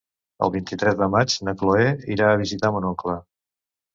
[0.45, 3.19] El vint-i-tres de maig na Cloè irà a visitar mon oncle.